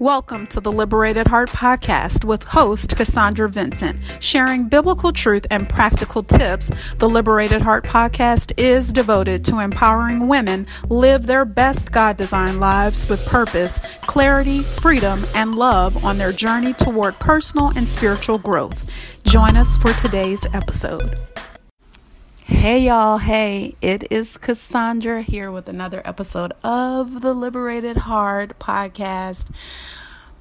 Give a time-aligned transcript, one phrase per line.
[0.00, 4.00] Welcome to the Liberated Heart Podcast with host Cassandra Vincent.
[4.18, 6.68] Sharing biblical truth and practical tips,
[6.98, 13.08] the Liberated Heart Podcast is devoted to empowering women live their best God designed lives
[13.08, 18.90] with purpose, clarity, freedom, and love on their journey toward personal and spiritual growth.
[19.22, 21.20] Join us for today's episode.
[22.46, 29.46] Hey y'all, hey, it is Cassandra here with another episode of the Liberated Heart podcast.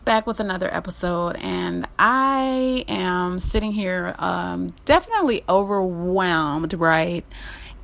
[0.04, 7.24] Back with another episode, and I am sitting here um, definitely overwhelmed, right?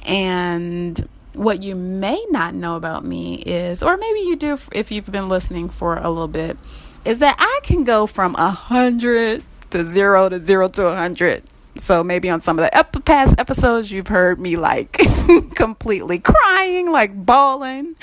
[0.02, 5.10] And what you may not know about me is, or maybe you do if you've
[5.10, 6.58] been listening for a little bit,
[7.06, 11.44] is that I can go from a hundred to zero to zero to a hundred
[11.80, 14.92] so maybe on some of the ep- past episodes, you've heard me like
[15.56, 17.96] completely crying, like bawling,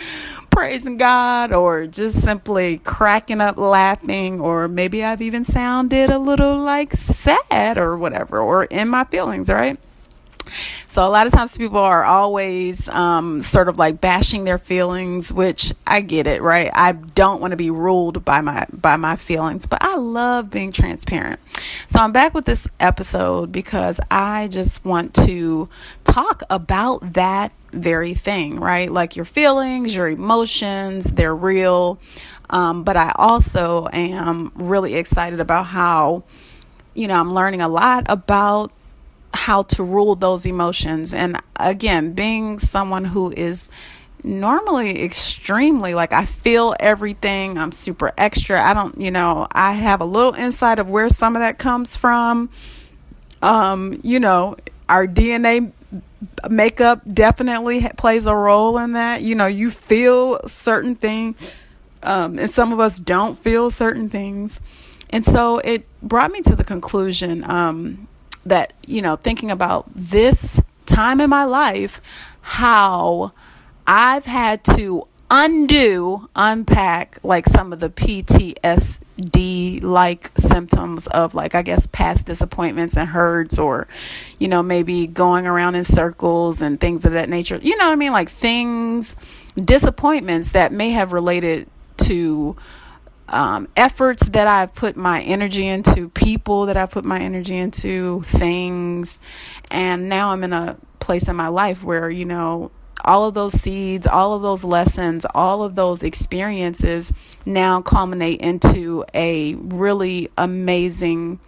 [0.50, 6.56] praising God, or just simply cracking up laughing, or maybe I've even sounded a little
[6.56, 9.78] like sad or whatever, or in my feelings, right?
[10.88, 15.32] So a lot of times people are always um, sort of like bashing their feelings,
[15.32, 16.70] which I get it, right?
[16.72, 20.72] I don't want to be ruled by my by my feelings, but I love being
[20.72, 21.40] transparent.
[21.88, 25.68] So I'm back with this episode because I just want to
[26.04, 28.90] talk about that very thing, right?
[28.90, 31.98] Like your feelings, your emotions, they're real.
[32.50, 36.24] Um, but I also am really excited about how,
[36.94, 38.72] you know, I'm learning a lot about
[39.34, 41.12] how to rule those emotions.
[41.12, 43.68] And again, being someone who is
[44.24, 48.62] normally extremely like I feel everything, I'm super extra.
[48.62, 51.96] I don't, you know, I have a little insight of where some of that comes
[51.96, 52.50] from.
[53.42, 54.56] Um, you know,
[54.88, 55.72] our DNA
[56.48, 59.22] makeup definitely plays a role in that.
[59.22, 61.52] You know, you feel certain things,
[62.02, 64.60] um, and some of us don't feel certain things.
[65.10, 68.08] And so it brought me to the conclusion um,
[68.46, 72.00] that, you know, thinking about this time in my life,
[72.40, 73.32] how
[73.86, 81.62] I've had to undo, unpack like some of the PTSD like symptoms of like, I
[81.62, 83.88] guess, past disappointments and hurts, or,
[84.38, 87.58] you know, maybe going around in circles and things of that nature.
[87.60, 88.12] You know what I mean?
[88.12, 89.16] Like things,
[89.56, 91.68] disappointments that may have related
[91.98, 92.56] to
[93.28, 98.22] um, efforts that I've put my energy into, people that I've put my energy into,
[98.22, 99.20] things.
[99.70, 102.70] And now I'm in a place in my life where, you know,
[103.04, 107.12] all of those seeds, all of those lessons, all of those experiences
[107.44, 111.38] now culminate into a really amazing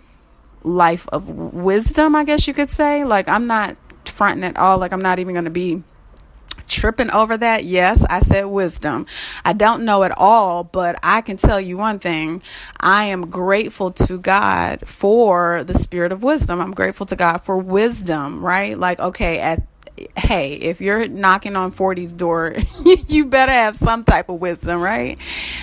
[0.63, 3.05] life of wisdom, I guess you could say.
[3.05, 5.83] Like, I'm not fronting at all, like, I'm not even going to be
[6.69, 7.65] tripping over that?
[7.65, 9.07] Yes, I said wisdom.
[9.45, 12.43] I don't know it all, but I can tell you one thing.
[12.79, 16.61] I am grateful to God for the spirit of wisdom.
[16.61, 18.79] I'm grateful to God for wisdom, right?
[18.79, 19.63] Like, okay, at
[20.17, 22.57] hey, if you're knocking on 40's door,
[23.09, 25.19] you better have some type of wisdom, right?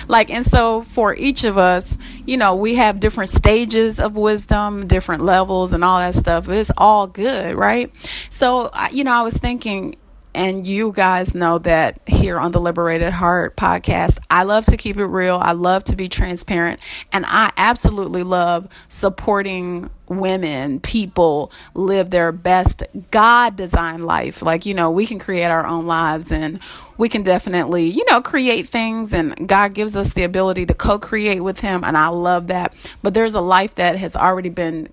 [0.08, 1.96] Like, and so for each of us,
[2.26, 6.46] you know, we have different stages of wisdom, different levels, and all that stuff.
[6.46, 7.92] But it's all good, right?
[8.30, 9.96] So, you know, I was thinking,
[10.36, 14.98] and you guys know that here on the Liberated Heart podcast, I love to keep
[14.98, 15.38] it real.
[15.40, 16.78] I love to be transparent.
[17.10, 24.42] And I absolutely love supporting women, people live their best God designed life.
[24.42, 26.60] Like, you know, we can create our own lives and
[26.98, 29.12] we can definitely, you know, create things.
[29.12, 31.82] And God gives us the ability to co create with Him.
[31.82, 32.74] And I love that.
[33.02, 34.90] But there's a life that has already been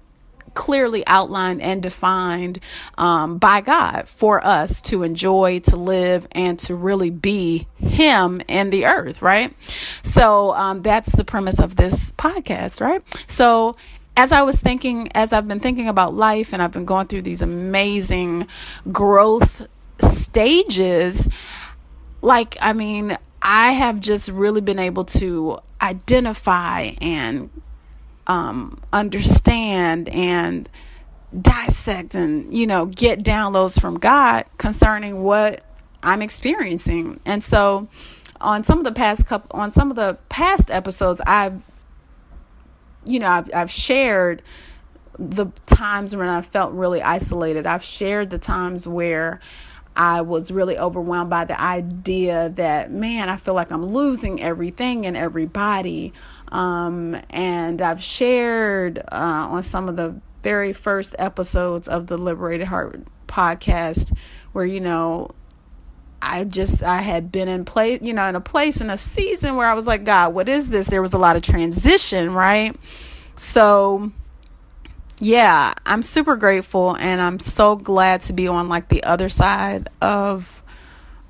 [0.53, 2.59] clearly outlined and defined
[2.97, 8.69] um, by God for us to enjoy, to live, and to really be Him in
[8.69, 9.55] the earth, right?
[10.03, 13.03] So um, that's the premise of this podcast, right?
[13.27, 13.75] So
[14.15, 17.23] as I was thinking, as I've been thinking about life and I've been going through
[17.23, 18.47] these amazing
[18.91, 19.65] growth
[19.99, 21.27] stages,
[22.21, 27.49] like, I mean, I have just really been able to identify and
[28.27, 30.69] um, understand and
[31.41, 35.63] dissect and you know get downloads from God concerning what
[36.03, 37.19] I'm experiencing.
[37.25, 37.87] And so
[38.39, 41.61] on some of the past couple on some of the past episodes I've
[43.05, 44.41] you know I've I've shared
[45.17, 47.65] the times when I felt really isolated.
[47.65, 49.39] I've shared the times where
[49.95, 55.05] I was really overwhelmed by the idea that, man, I feel like I'm losing everything
[55.05, 56.13] and everybody.
[56.51, 62.67] Um, and I've shared uh, on some of the very first episodes of the Liberated
[62.67, 64.15] Heart podcast
[64.51, 65.31] where, you know,
[66.21, 69.57] I just I had been in place, you know, in a place in a season
[69.57, 70.87] where I was like, God, what is this?
[70.87, 72.75] There was a lot of transition, right?
[73.35, 74.11] So
[75.19, 79.89] yeah, I'm super grateful and I'm so glad to be on like the other side
[80.01, 80.63] of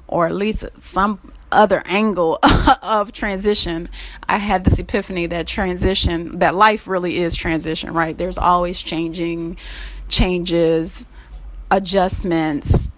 [0.08, 1.20] or at least some
[1.52, 2.40] other angle
[2.84, 3.90] of transition.
[4.28, 8.18] I had this epiphany that transition, that life really is transition, right?
[8.18, 9.58] There's always changing,
[10.10, 11.08] changes,
[11.72, 12.90] adjustments,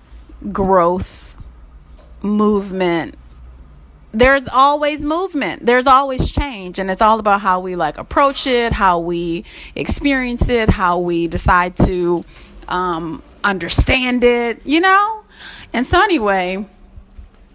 [0.51, 1.37] growth
[2.21, 3.15] movement
[4.15, 5.65] there's always movement.
[5.65, 6.79] There's always change.
[6.79, 9.43] And it's all about how we like approach it how we
[9.75, 12.23] experience it how we decide to
[12.67, 15.23] um, understand it you know?
[15.73, 16.65] And so anyway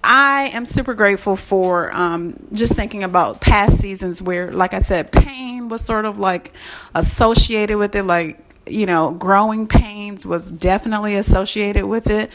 [0.02, 5.12] i am super grateful for um, just thinking about past seasons where like i said
[5.12, 6.54] pain was sort of like
[6.94, 8.38] associated with it like
[8.70, 12.30] you know, growing pains was definitely associated with it.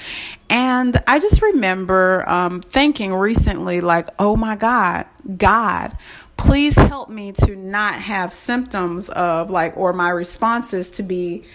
[0.50, 5.06] And I just remember um, thinking recently, like, oh my God,
[5.38, 5.98] God,
[6.38, 11.46] please help me to not have symptoms of like, or my responses to be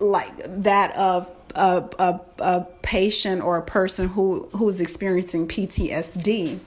[0.00, 0.32] like
[0.62, 6.60] that of a, a, a patient or a person who who's experiencing PTSD.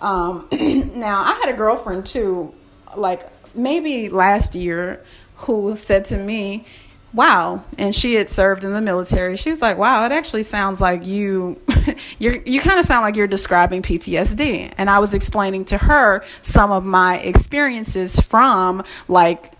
[0.00, 2.54] Um, now, I had a girlfriend too,
[2.96, 5.04] like maybe last year
[5.40, 6.64] who said to me,
[7.12, 9.36] wow and she had served in the military.
[9.36, 11.60] She's like wow it actually sounds like you
[12.18, 16.24] you you kind of sound like you're describing PTSD and I was explaining to her
[16.42, 19.52] some of my experiences from like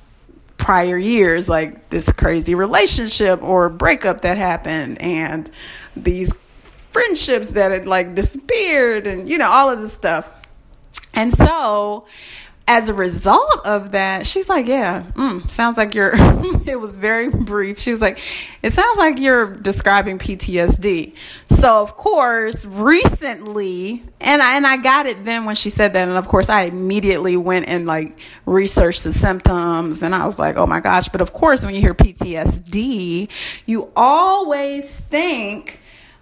[0.59, 5.51] prior years like this crazy relationship or breakup that happened and
[5.97, 6.33] these
[6.93, 10.31] friendships that had like disappeared and you know all of this stuff.
[11.15, 12.07] And so
[12.71, 16.13] as a result of that, she's like, Yeah, mm, sounds like you're,
[16.69, 17.81] it was very brief.
[17.81, 18.21] She was like,
[18.63, 21.13] It sounds like you're describing PTSD.
[21.49, 26.07] So, of course, recently, and I, and I got it then when she said that.
[26.07, 30.01] And of course, I immediately went and like researched the symptoms.
[30.01, 31.09] And I was like, Oh my gosh.
[31.09, 33.29] But of course, when you hear PTSD,
[33.67, 35.81] you always think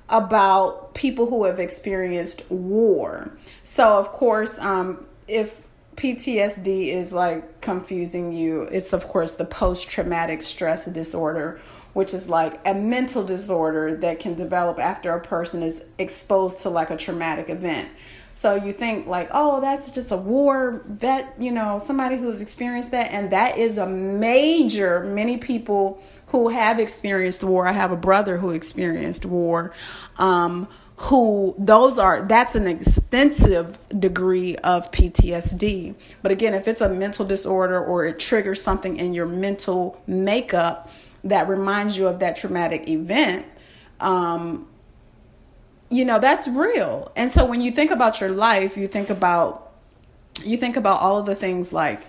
[0.09, 3.37] about people who have experienced war.
[3.65, 5.68] So, of course, um, if
[5.99, 8.63] PTSD is like confusing you.
[8.63, 11.61] It's, of course, the post traumatic stress disorder,
[11.93, 16.71] which is like a mental disorder that can develop after a person is exposed to
[16.71, 17.89] like a traumatic event.
[18.35, 22.93] So you think like, oh, that's just a war vet, you know, somebody who's experienced
[22.93, 23.11] that.
[23.11, 27.67] And that is a major, many people who have experienced war.
[27.67, 29.75] I have a brother who experienced war.
[30.17, 30.69] Um,
[31.01, 35.95] who those are that's an extensive degree of PTSD.
[36.23, 40.91] But again, if it's a mental disorder or it triggers something in your mental makeup
[41.23, 43.47] that reminds you of that traumatic event,
[44.01, 44.67] um,
[45.89, 47.13] you know, that's real.
[47.15, 49.73] And so when you think about your life, you think about
[50.45, 52.03] you think about all of the things like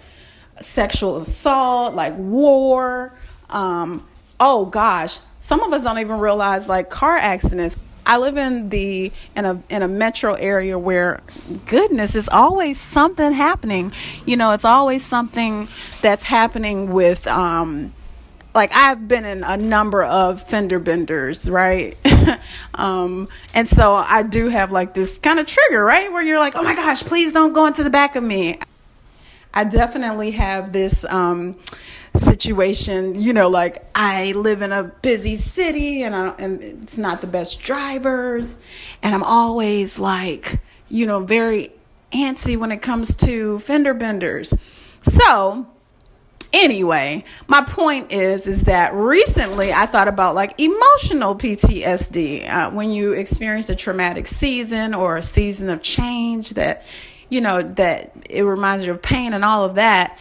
[0.60, 3.14] sexual assault, like war,
[3.52, 4.08] um,
[4.40, 7.78] oh gosh, some of us don't even realize like car accidents
[8.10, 11.22] I live in the in a in a metro area where
[11.68, 13.94] goodness is always something happening.
[14.26, 15.70] You know, it's always something
[16.02, 17.94] that's happening with um
[18.56, 21.96] like I've been in a number of fender benders, right?
[22.74, 26.12] um, and so I do have like this kind of trigger, right?
[26.12, 28.58] Where you're like, oh my gosh, please don't go into the back of me.
[29.54, 31.60] I definitely have this um,
[32.16, 37.22] situation, you know, like I live in a busy city and, I, and it's not
[37.22, 38.56] the best drivers.
[39.02, 41.72] And I'm always like, you know, very
[42.12, 44.54] antsy when it comes to fender benders.
[45.04, 45.68] So,
[46.52, 52.92] anyway my point is is that recently i thought about like emotional ptsd uh, when
[52.92, 56.84] you experience a traumatic season or a season of change that
[57.30, 60.18] you know that it reminds you of pain and all of that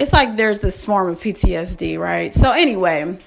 [0.00, 2.32] it's like there's this form of PTSD, right?
[2.32, 3.18] So, anyway,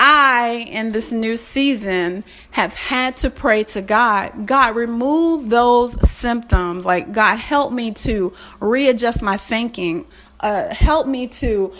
[0.00, 6.86] I, in this new season, have had to pray to God God, remove those symptoms.
[6.86, 10.06] Like, God, help me to readjust my thinking,
[10.40, 11.74] uh, help me to.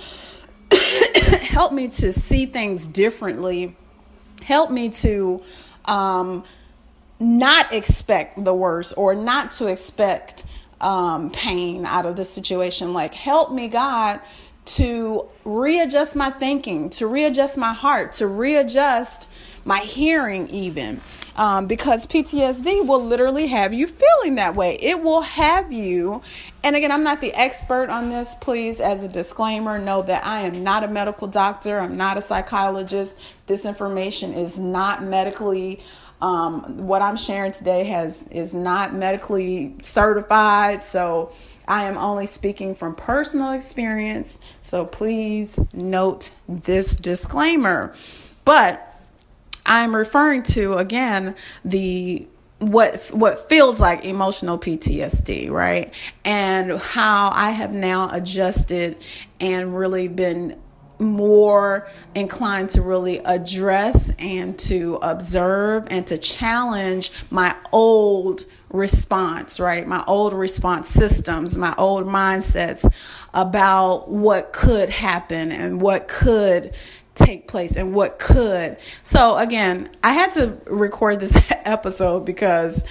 [1.49, 3.75] help me to see things differently
[4.49, 5.43] help me to
[5.85, 6.43] um,
[7.21, 10.45] not expect the worst or not to expect
[10.81, 12.93] um, pain out of this situation.
[12.93, 14.21] Like, help me, God,
[14.69, 19.29] to readjust my thinking, to readjust my heart, to readjust
[19.65, 21.01] my hearing, even.
[21.37, 24.77] Um, because PTSD will literally have you feeling that way.
[24.83, 26.21] It will have you,
[26.65, 28.35] and again, I'm not the expert on this.
[28.35, 32.23] Please, as a disclaimer, know that I am not a medical doctor, I'm not a
[32.23, 33.17] psychologist.
[33.47, 35.81] This information is not medically
[36.21, 41.33] Um, what I'm sharing today has is not medically certified, so
[41.69, 44.39] I am only speaking from personal experience.
[44.61, 47.95] So please note this disclaimer.
[48.45, 48.85] But
[49.67, 52.27] I'm referring to again the
[52.59, 55.93] what what feels like emotional PTSD, right?
[56.25, 58.97] And how I have now adjusted
[59.39, 60.59] and really been
[61.01, 69.87] more inclined to really address and to observe and to challenge my old response, right?
[69.87, 72.91] My old response systems, my old mindsets
[73.33, 76.75] about what could happen and what could
[77.19, 78.77] take place and what could.
[79.03, 82.85] So again, I had to record this episode because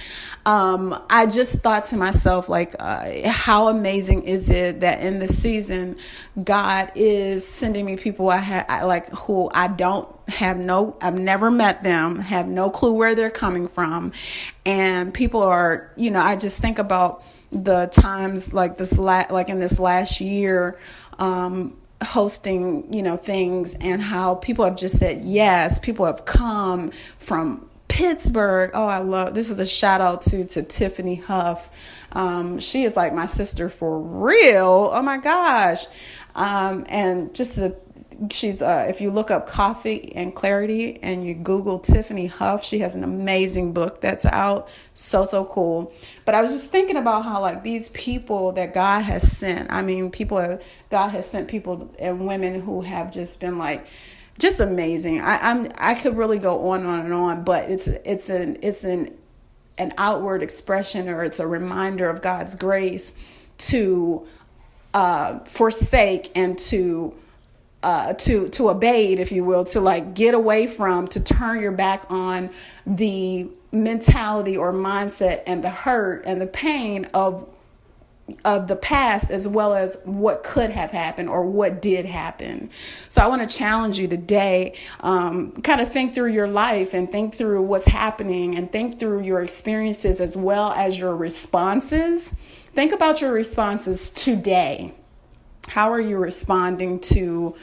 [0.48, 5.36] um, I just thought to myself, like, uh, how amazing is it that in this
[5.42, 5.96] season,
[6.42, 11.50] God is sending me people I had, like, who I don't have no, I've never
[11.50, 14.12] met them, have no clue where they're coming from,
[14.64, 19.50] and people are, you know, I just think about the times like this, la- like
[19.50, 20.78] in this last year.
[21.18, 25.78] Um, hosting, you know, things and how people have just said yes.
[25.78, 28.70] People have come from Pittsburgh.
[28.74, 31.70] Oh, I love this is a shout out to to Tiffany Huff.
[32.12, 34.90] Um, she is like my sister for real.
[34.92, 35.86] Oh my gosh.
[36.34, 37.76] Um, and just the
[38.30, 42.80] she's uh, if you look up coffee and clarity and you google tiffany huff she
[42.80, 44.68] has an amazing book that's out.
[44.94, 45.92] So so cool.
[46.24, 49.82] But i was just thinking about how like these people that god has sent i
[49.82, 53.86] mean people have, god has sent people and women who have just been like
[54.38, 55.20] just amazing.
[55.20, 58.58] I, i'm i could really go on and on and on but it's it's an
[58.62, 59.16] it's an
[59.78, 63.14] an outward expression or it's a reminder of god's grace
[63.58, 64.26] to
[64.94, 67.14] uh forsake and to
[67.82, 71.72] uh, to to abate, if you will, to like get away from, to turn your
[71.72, 72.50] back on
[72.86, 77.48] the mentality or mindset and the hurt and the pain of
[78.44, 82.68] of the past as well as what could have happened or what did happen.
[83.08, 84.76] So I want to challenge you today.
[85.00, 89.22] Um, kind of think through your life and think through what's happening and think through
[89.22, 92.34] your experiences as well as your responses.
[92.74, 94.94] Think about your responses today
[95.68, 97.54] how are you responding to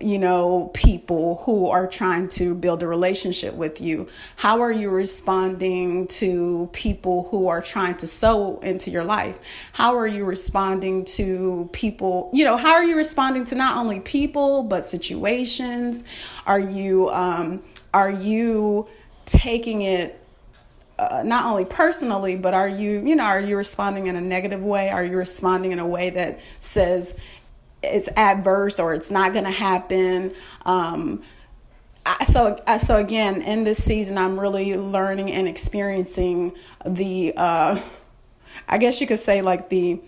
[0.00, 4.08] you know, people who are trying to build a relationship with you?
[4.36, 9.38] How are you responding to people who are trying to sow into your life?
[9.72, 14.00] How are you responding to people, you know, how are you responding to not only
[14.00, 16.04] people but situations?
[16.46, 18.88] Are you um are you
[19.26, 20.20] taking it
[20.98, 24.62] uh, not only personally, but are you, you know, are you responding in a negative
[24.62, 24.90] way?
[24.90, 27.16] Are you responding in a way that says,
[27.84, 30.34] it's adverse or it's not going to happen.
[30.64, 31.22] Um,
[32.06, 36.52] I, so so again, in this season, I'm really learning and experiencing
[36.84, 37.80] the, uh,
[38.68, 40.00] I guess you could say like the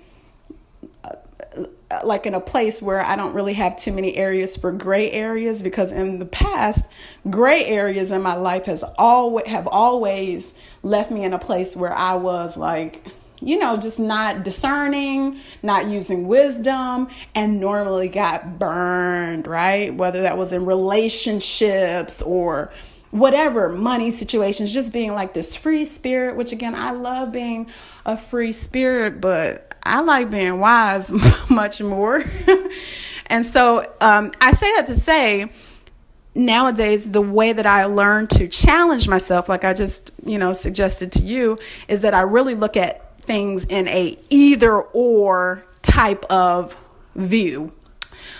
[1.90, 5.10] uh, like in a place where I don't really have too many areas for gray
[5.10, 6.84] areas because in the past,
[7.30, 10.52] gray areas in my life has always have always
[10.82, 13.06] left me in a place where I was like
[13.40, 19.94] you know, just not discerning, not using wisdom, and normally got burned, right?
[19.94, 22.72] Whether that was in relationships or
[23.10, 27.68] whatever, money situations, just being like this free spirit, which again, I love being
[28.04, 31.10] a free spirit, but I like being wise
[31.50, 32.24] much more.
[33.26, 35.50] and so um, I say that to say,
[36.34, 41.10] nowadays the way that I learn to challenge myself like I just, you know, suggested
[41.12, 46.76] to you is that I really look at things in a either or type of
[47.14, 47.72] view.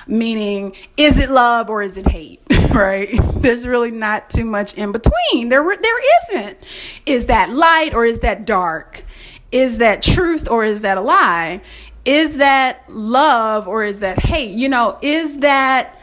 [0.07, 2.40] Meaning is it love or is it hate?
[2.76, 3.09] Right?
[3.37, 5.49] There's really not too much in between.
[5.49, 6.59] There there isn't.
[7.07, 9.02] Is that light or is that dark?
[9.50, 11.62] Is that truth or is that a lie?
[12.05, 14.50] Is that love or is that hate?
[14.50, 15.99] You know is that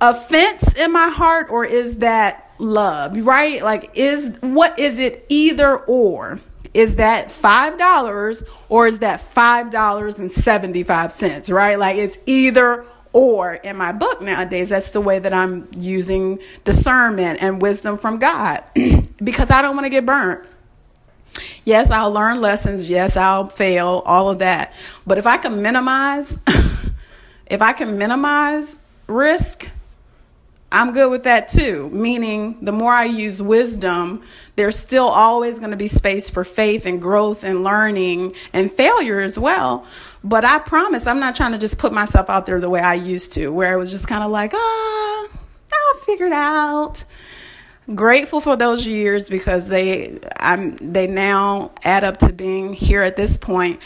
[0.00, 3.16] offense in my heart or is that love?
[3.16, 3.64] Right?
[3.64, 6.38] Like is what is it either or
[6.74, 11.78] is that $5 or is that $5.75, right?
[11.78, 14.70] Like it's either or in my book nowadays.
[14.70, 18.62] That's the way that I'm using discernment and wisdom from God
[19.24, 20.46] because I don't want to get burnt.
[21.64, 22.90] Yes, I'll learn lessons.
[22.90, 24.74] Yes, I'll fail, all of that.
[25.06, 26.38] But if I can minimize,
[27.46, 29.70] if I can minimize risk,
[30.72, 31.88] I'm good with that too.
[31.90, 34.22] Meaning, the more I use wisdom,
[34.56, 39.20] there's still always going to be space for faith and growth and learning and failure
[39.20, 39.86] as well.
[40.24, 42.94] But I promise I'm not trying to just put myself out there the way I
[42.94, 45.28] used to, where it was just kind of like, ah, oh,
[45.72, 47.04] I'll figure it out.
[47.94, 53.16] grateful for those years because they I'm they now add up to being here at
[53.16, 53.80] this point.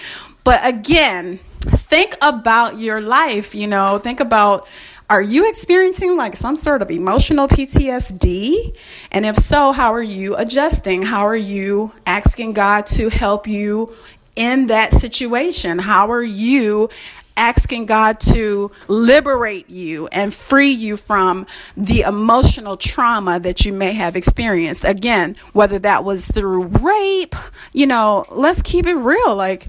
[0.44, 4.66] But again, think about your life, you know, think about
[5.10, 8.76] are you experiencing like some sort of emotional PTSD?
[9.10, 11.02] And if so, how are you adjusting?
[11.02, 13.94] How are you asking God to help you
[14.36, 15.78] in that situation?
[15.78, 16.90] How are you
[17.38, 21.46] asking God to liberate you and free you from
[21.76, 24.84] the emotional trauma that you may have experienced.
[24.84, 27.36] Again, whether that was through rape,
[27.72, 29.36] you know, let's keep it real.
[29.36, 29.68] Like,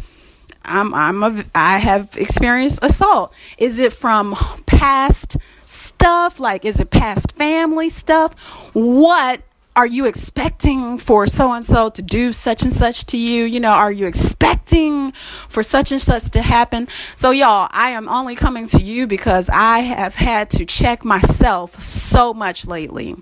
[0.69, 3.33] I'm, I'm a, I have experienced assault.
[3.57, 4.35] Is it from
[4.65, 6.39] past stuff?
[6.39, 8.33] Like, is it past family stuff?
[8.73, 9.41] What
[9.75, 13.45] are you expecting for so and so to do such and such to you?
[13.45, 15.11] You know, are you expecting
[15.47, 16.87] for such and such to happen?
[17.15, 21.79] So, y'all, I am only coming to you because I have had to check myself
[21.81, 23.15] so much lately.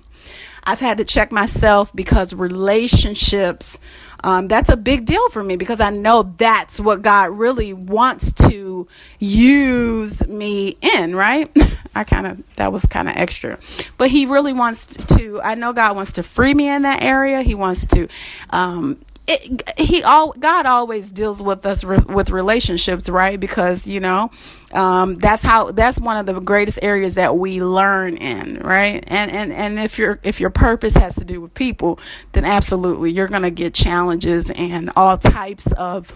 [0.63, 3.79] I've had to check myself because relationships
[4.23, 8.31] um, that's a big deal for me because I know that's what God really wants
[8.33, 8.87] to
[9.19, 11.55] use me in, right?
[11.95, 13.59] I kind of, that was kind of extra.
[13.97, 17.41] But He really wants to, I know God wants to free me in that area.
[17.41, 18.07] He wants to,
[18.49, 23.39] um, it, he all God always deals with us re, with relationships, right?
[23.39, 24.31] Because you know
[24.71, 29.03] um, that's how that's one of the greatest areas that we learn in, right?
[29.07, 31.99] And and and if your if your purpose has to do with people,
[32.31, 36.13] then absolutely you're gonna get challenges and all types of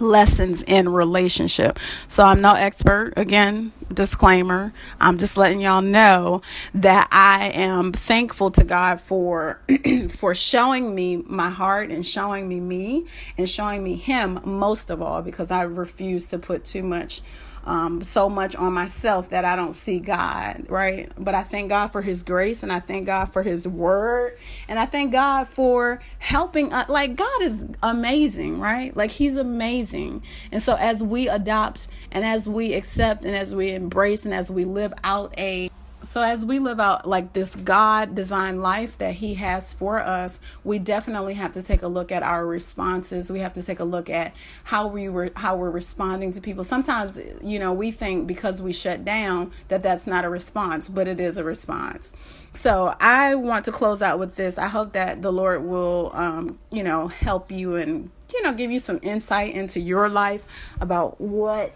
[0.00, 1.78] lessons in relationship.
[2.08, 3.14] So I'm no expert.
[3.16, 4.72] Again, disclaimer.
[5.00, 6.42] I'm just letting y'all know
[6.74, 9.60] that I am thankful to God for
[10.10, 13.06] for showing me my heart and showing me me
[13.38, 17.22] and showing me him most of all because I refuse to put too much
[17.66, 21.10] um, so much on myself that I don't see God, right?
[21.18, 24.78] But I thank God for His grace and I thank God for His word and
[24.78, 26.72] I thank God for helping.
[26.72, 28.96] Uh, like, God is amazing, right?
[28.96, 30.22] Like, He's amazing.
[30.52, 34.50] And so, as we adopt and as we accept and as we embrace and as
[34.50, 35.70] we live out a
[36.06, 40.40] so as we live out like this god designed life that he has for us
[40.64, 43.30] we definitely have to take a look at our responses.
[43.30, 46.64] We have to take a look at how we were how we're responding to people.
[46.64, 51.08] Sometimes you know we think because we shut down that that's not a response but
[51.08, 52.14] it is a response.
[52.52, 54.58] So i want to close out with this.
[54.58, 58.70] I hope that the lord will um, you know help you and you know give
[58.70, 60.46] you some insight into your life
[60.80, 61.72] about what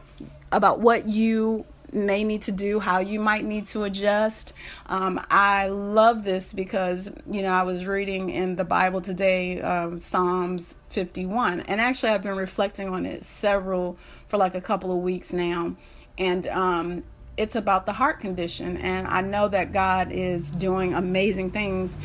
[0.53, 4.53] about what you may need to do, how you might need to adjust.
[4.87, 10.00] Um, I love this because, you know, I was reading in the Bible today, um,
[10.00, 13.98] Psalms 51, and actually I've been reflecting on it several
[14.29, 15.76] for like a couple of weeks now.
[16.18, 17.05] And, um,
[17.37, 21.96] it's about the heart condition, and I know that God is doing amazing things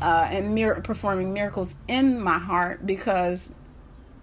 [0.00, 3.52] uh, and mir- performing miracles in my heart because,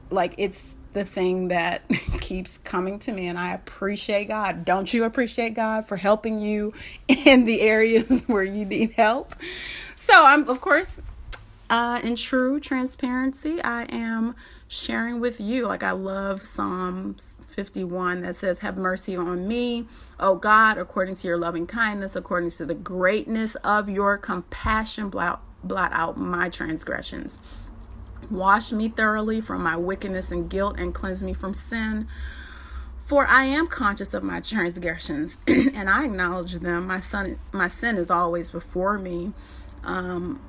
[0.09, 1.87] like, it's the thing that
[2.21, 4.65] keeps coming to me and I appreciate God.
[4.65, 6.73] Don't you appreciate God for helping you
[7.07, 9.35] in the areas where you need help?
[9.95, 10.99] So I'm of course
[11.69, 14.35] uh, in true transparency, I am
[14.67, 15.67] sharing with you.
[15.67, 19.85] Like I love Psalms 51 that says, Have mercy on me,
[20.19, 25.43] O God, according to your loving kindness, according to the greatness of your compassion, blot,
[25.63, 27.39] blot out my transgressions.
[28.29, 32.07] Wash me thoroughly from my wickedness and guilt and cleanse me from sin.
[32.99, 36.87] For I am conscious of my transgressions and I acknowledge them.
[36.87, 39.33] My son my sin is always before me.
[39.83, 40.41] Um,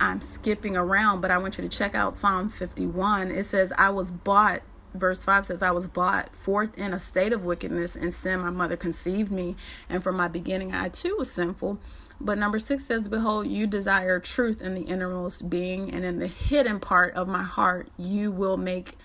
[0.00, 3.30] I'm skipping around, but I want you to check out Psalm 51.
[3.30, 4.62] It says, I was bought,
[4.94, 8.40] verse 5 says, I was bought forth in a state of wickedness and sin.
[8.40, 9.56] My mother conceived me,
[9.90, 11.78] and from my beginning I too was sinful.
[12.20, 16.26] But number six says, Behold, you desire truth in the innermost being, and in the
[16.26, 18.98] hidden part of my heart, you will make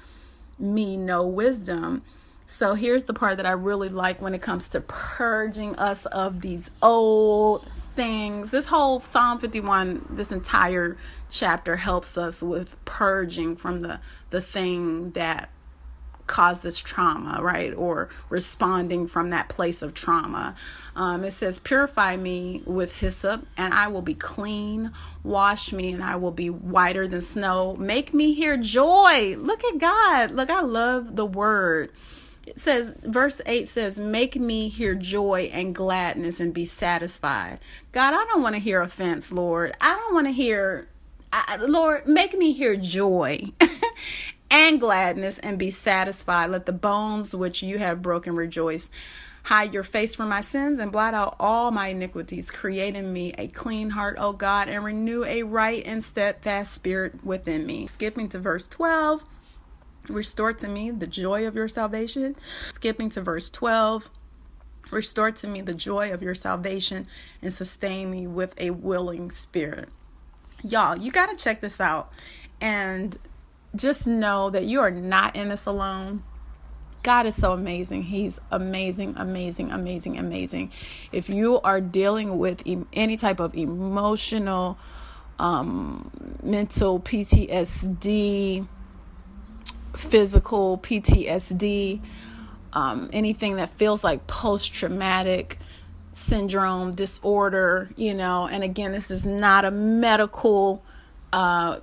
[0.60, 2.01] me know wisdom.
[2.47, 6.41] So here's the part that I really like when it comes to purging us of
[6.41, 8.51] these old things.
[8.51, 10.97] This whole Psalm 51, this entire
[11.32, 13.99] chapter helps us with purging from the
[14.30, 15.49] the thing that
[16.28, 17.74] causes trauma, right?
[17.74, 20.56] Or responding from that place of trauma.
[20.96, 24.92] Um, it says, Purify me with hyssop, and I will be clean.
[25.24, 27.76] Wash me, and I will be whiter than snow.
[27.76, 29.36] Make me hear joy.
[29.38, 30.32] Look at God.
[30.32, 31.92] Look, I love the word.
[32.46, 37.60] It says, verse 8 says, Make me hear joy and gladness and be satisfied.
[37.92, 39.76] God, I don't want to hear offense, Lord.
[39.82, 40.88] I don't want to hear
[41.38, 43.52] I, Lord, make me hear joy
[44.56, 46.50] and gladness and be satisfied.
[46.50, 48.89] Let the bones which you have broken rejoice.
[49.44, 52.52] Hide your face from my sins and blot out all my iniquities.
[52.52, 57.24] Create in me a clean heart, O God, and renew a right and steadfast spirit
[57.26, 57.86] within me.
[57.86, 59.26] Skipping to verse 12.
[60.08, 62.38] Restore to me the joy of your salvation.
[62.70, 64.10] Skipping to verse 12.
[64.89, 67.08] Restore to me the joy of your salvation
[67.41, 69.89] and sustain me with a willing spirit.
[70.63, 72.13] Y'all, you got to check this out
[72.62, 73.18] and
[73.76, 76.24] just know that you are not in this alone.
[77.04, 78.04] God is so amazing.
[78.04, 80.72] He's amazing, amazing, amazing, amazing.
[81.12, 84.80] If you are dealing with any type of emotional,
[85.38, 86.10] um,
[86.42, 88.68] mental PTSD,
[89.96, 92.02] physical PTSD,
[92.74, 95.60] um, anything that feels like post traumatic
[96.12, 100.84] syndrome disorder, you know, and again, this is not a medical,
[101.34, 101.80] uh,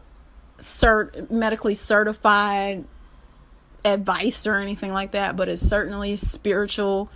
[0.62, 2.84] cert, medically certified
[3.84, 7.10] advice or anything like that, but it's certainly spiritual